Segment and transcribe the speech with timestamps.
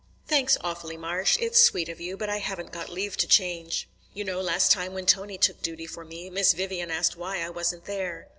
[0.27, 3.87] "Thanks awfully, Marsh; it's sweet of you, but I haven't got leave to change.
[4.15, 7.51] You know last time, when Tony took duty for me, Miss Vivian asked why I
[7.51, 8.27] wasn't there."